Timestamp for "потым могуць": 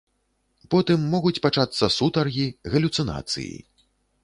0.73-1.41